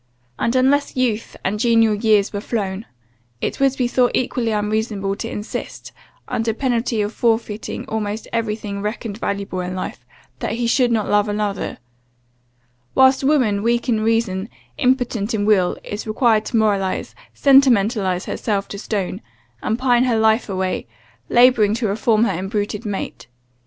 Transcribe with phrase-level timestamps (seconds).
[0.39, 2.87] And unless 'youth, and genial years were flown,'
[3.39, 5.91] it would be thought equally unreasonable to insist,
[6.27, 10.03] [under penalty of] forfeiting almost every thing reckoned valuable in life,
[10.39, 11.77] that he should not love another:
[12.95, 18.79] whilst woman, weak in reason, impotent in will, is required to moralize, sentimentalize herself to
[18.79, 19.21] stone,
[19.61, 20.87] and pine her life away,
[21.29, 23.27] labouring to reform her embruted mate.